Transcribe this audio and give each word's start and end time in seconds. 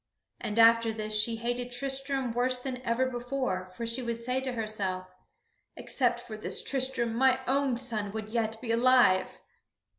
And 0.39 0.57
after 0.57 0.91
this 0.91 1.13
she 1.13 1.35
hated 1.35 1.71
Tristram 1.71 2.33
worse 2.33 2.57
than 2.57 2.81
ever 2.81 3.05
before, 3.07 3.69
for 3.75 3.85
she 3.85 4.01
would 4.01 4.23
say 4.23 4.41
to 4.41 4.53
herself: 4.53 5.05
"Except 5.75 6.19
for 6.19 6.35
this 6.35 6.63
Tristram, 6.63 7.13
my 7.13 7.39
own 7.45 7.77
son 7.77 8.11
would 8.11 8.29
yet 8.29 8.59
be 8.61 8.71
alive!" 8.71 9.39